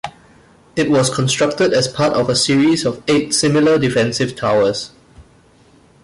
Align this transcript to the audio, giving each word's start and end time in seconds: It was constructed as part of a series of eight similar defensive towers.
It 0.75 0.89
was 0.89 1.13
constructed 1.13 1.73
as 1.73 1.87
part 1.87 2.13
of 2.13 2.27
a 2.27 2.35
series 2.35 2.87
of 2.87 3.03
eight 3.07 3.35
similar 3.35 3.77
defensive 3.77 4.35
towers. 4.35 4.89